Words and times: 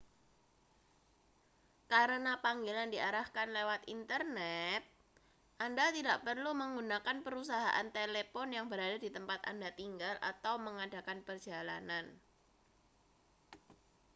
karena 1.91 2.33
panggilan 2.45 2.89
diarahkan 2.95 3.49
lewat 3.57 3.81
internet 3.95 4.81
anda 5.65 5.85
tidak 5.97 6.17
perlu 6.25 6.51
menggunakan 6.61 7.17
perusahaan 7.25 7.85
telepon 7.97 8.47
yang 8.57 8.65
berada 8.71 8.97
di 9.05 9.09
tempat 9.15 9.39
anda 9.51 9.69
tinggal 9.79 10.13
atau 10.31 10.53
mengadakan 10.67 11.19
perjalanan 11.27 12.05